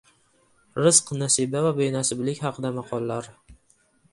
[0.85, 3.29] Rizq-nasiba va benasiblik haqida maqollar.